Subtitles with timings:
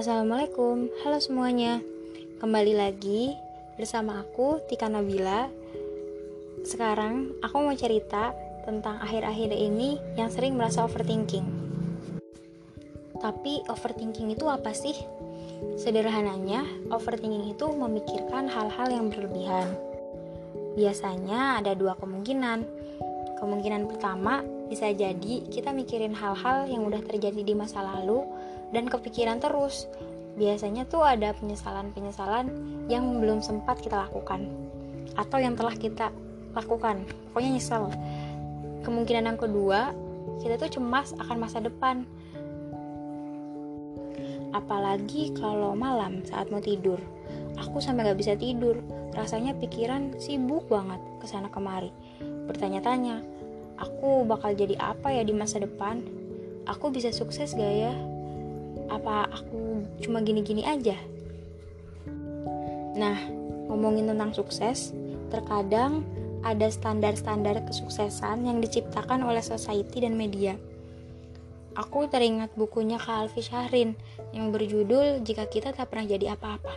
[0.00, 1.76] Assalamualaikum, halo semuanya.
[2.40, 3.36] Kembali lagi
[3.76, 5.52] bersama aku Tika Nabila.
[6.64, 8.32] Sekarang aku mau cerita
[8.64, 11.44] tentang akhir-akhir ini yang sering merasa overthinking.
[13.20, 14.96] Tapi overthinking itu apa sih?
[15.76, 19.68] Sederhananya, overthinking itu memikirkan hal-hal yang berlebihan.
[20.80, 22.64] Biasanya ada dua kemungkinan.
[23.36, 28.24] Kemungkinan pertama bisa jadi kita mikirin hal-hal yang udah terjadi di masa lalu
[28.70, 29.86] dan kepikiran terus.
[30.38, 32.46] Biasanya tuh ada penyesalan-penyesalan
[32.86, 34.46] yang belum sempat kita lakukan
[35.18, 36.14] atau yang telah kita
[36.54, 37.02] lakukan.
[37.30, 37.90] Pokoknya nyesel.
[38.86, 39.92] Kemungkinan yang kedua,
[40.40, 42.06] kita tuh cemas akan masa depan.
[44.50, 46.98] Apalagi kalau malam saat mau tidur.
[47.60, 48.80] Aku sampai gak bisa tidur.
[49.14, 51.92] Rasanya pikiran sibuk banget ke sana kemari.
[52.48, 53.20] Bertanya-tanya,
[53.78, 56.02] aku bakal jadi apa ya di masa depan?
[56.66, 57.92] Aku bisa sukses gak ya?
[58.90, 60.98] Apa aku cuma gini-gini aja?
[62.98, 63.16] Nah,
[63.70, 64.90] ngomongin tentang sukses,
[65.30, 66.02] terkadang
[66.42, 70.58] ada standar-standar kesuksesan yang diciptakan oleh society dan media.
[71.78, 73.94] Aku teringat bukunya Kak Alfi Syahrin
[74.34, 76.74] yang berjudul Jika Kita Tak Pernah Jadi Apa-Apa.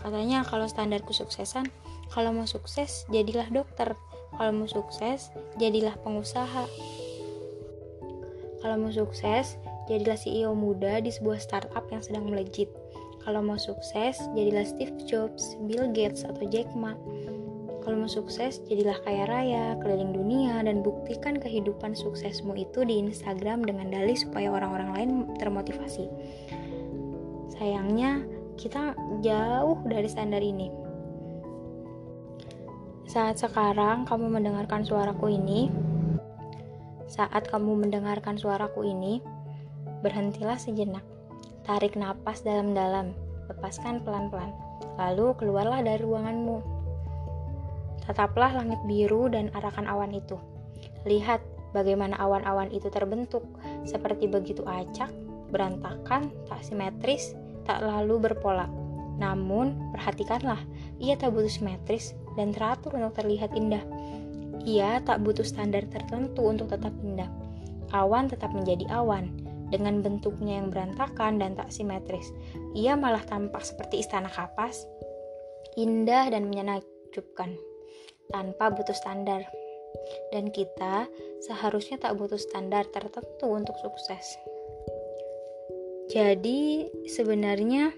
[0.00, 1.68] Katanya kalau standar kesuksesan,
[2.08, 3.92] kalau mau sukses jadilah dokter,
[4.34, 5.28] kalau mau sukses
[5.60, 6.64] jadilah pengusaha.
[8.64, 12.70] Kalau mau sukses jadilah CEO muda di sebuah startup yang sedang melejit.
[13.24, 16.92] Kalau mau sukses, jadilah Steve Jobs, Bill Gates, atau Jack Ma.
[17.80, 23.64] Kalau mau sukses, jadilah kaya raya, keliling dunia, dan buktikan kehidupan suksesmu itu di Instagram
[23.64, 26.08] dengan dalih supaya orang-orang lain termotivasi.
[27.56, 28.24] Sayangnya,
[28.60, 30.68] kita jauh dari standar ini.
[33.04, 35.68] Saat sekarang kamu mendengarkan suaraku ini,
[37.04, 39.20] saat kamu mendengarkan suaraku ini,
[40.04, 41.00] Berhentilah sejenak.
[41.64, 43.16] Tarik napas dalam-dalam,
[43.48, 44.52] lepaskan pelan-pelan.
[45.00, 46.60] Lalu keluarlah dari ruanganmu.
[48.04, 50.36] Tataplah langit biru dan arahkan awan itu.
[51.08, 51.40] Lihat
[51.72, 53.48] bagaimana awan-awan itu terbentuk,
[53.88, 55.08] seperti begitu acak,
[55.48, 57.32] berantakan, tak simetris,
[57.64, 58.68] tak lalu berpola.
[59.16, 60.60] Namun, perhatikanlah,
[61.00, 63.80] ia tak butuh simetris dan teratur untuk terlihat indah.
[64.68, 67.32] Ia tak butuh standar tertentu untuk tetap indah.
[67.96, 72.28] Awan tetap menjadi awan, dengan bentuknya yang berantakan dan tak simetris.
[72.76, 74.84] Ia malah tampak seperti istana kapas,
[75.78, 77.56] indah dan menyenangkan,
[78.32, 79.46] tanpa butuh standar.
[80.34, 81.06] Dan kita
[81.46, 84.36] seharusnya tak butuh standar tertentu untuk sukses.
[86.10, 87.94] Jadi, sebenarnya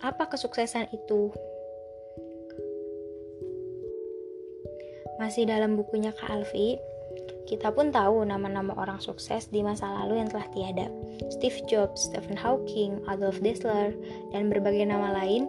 [0.00, 1.28] apa kesuksesan itu?
[5.20, 6.80] Masih dalam bukunya Kak Alfi,
[7.48, 10.86] kita pun tahu nama-nama orang sukses di masa lalu yang telah tiada.
[11.32, 13.96] Steve Jobs, Stephen Hawking, Adolf Dassler,
[14.34, 15.48] dan berbagai nama lain,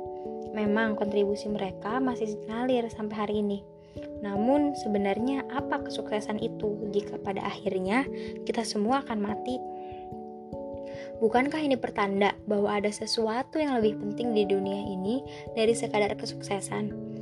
[0.55, 3.59] memang kontribusi mereka masih ngalir sampai hari ini.
[4.21, 8.05] Namun sebenarnya apa kesuksesan itu jika pada akhirnya
[8.45, 9.57] kita semua akan mati?
[11.21, 15.21] Bukankah ini pertanda bahwa ada sesuatu yang lebih penting di dunia ini
[15.53, 17.20] dari sekadar kesuksesan?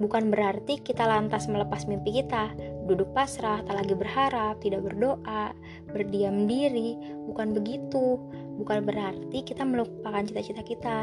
[0.00, 2.56] Bukan berarti kita lantas melepas mimpi kita,
[2.88, 5.52] duduk pasrah, tak lagi berharap, tidak berdoa,
[5.92, 6.96] berdiam diri.
[7.28, 8.16] Bukan begitu.
[8.56, 10.98] Bukan berarti kita melupakan cita-cita kita.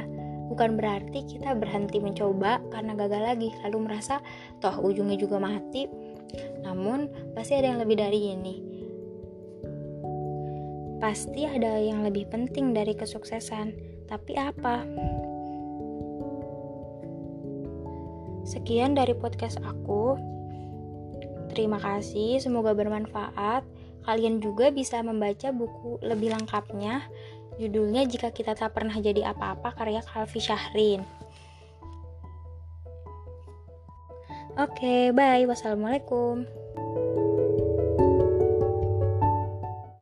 [0.49, 4.17] Bukan berarti kita berhenti mencoba karena gagal lagi, lalu merasa
[4.57, 5.85] toh ujungnya juga mati.
[6.65, 8.55] Namun, pasti ada yang lebih dari ini.
[10.97, 13.77] Pasti ada yang lebih penting dari kesuksesan.
[14.09, 14.81] Tapi apa?
[18.47, 20.15] Sekian dari podcast aku.
[21.51, 23.67] Terima kasih, semoga bermanfaat.
[24.07, 27.03] Kalian juga bisa membaca buku lebih lengkapnya.
[27.59, 31.03] Judulnya Jika Kita Tak Pernah Jadi Apa-apa karya Kalvi Syahrin.
[34.55, 35.43] Oke, bye.
[35.43, 36.56] Wassalamualaikum.